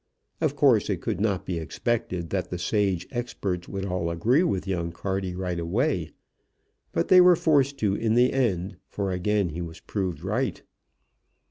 Of 0.41 0.55
course 0.55 0.89
it 0.89 0.99
could 0.99 1.21
not 1.21 1.45
be 1.45 1.59
expected 1.59 2.31
that 2.31 2.49
the 2.49 2.57
sage 2.57 3.07
experts 3.11 3.67
would 3.69 3.85
all 3.85 4.09
agree 4.09 4.41
with 4.41 4.65
young 4.65 4.91
Carty 4.91 5.35
right 5.35 5.59
away; 5.59 6.09
but 6.91 7.07
they 7.09 7.21
were 7.21 7.35
forced 7.35 7.77
to 7.81 7.93
in 7.93 8.15
the 8.15 8.33
end, 8.33 8.77
for 8.87 9.11
again 9.11 9.49
he 9.49 9.61
was 9.61 9.79
proved 9.79 10.23
right. 10.23 10.59